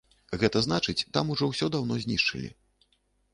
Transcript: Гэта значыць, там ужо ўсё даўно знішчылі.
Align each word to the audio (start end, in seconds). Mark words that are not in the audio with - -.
Гэта 0.43 0.61
значыць, 0.67 1.03
там 1.19 1.29
ужо 1.35 1.51
ўсё 1.51 1.69
даўно 1.77 1.99
знішчылі. 2.07 2.51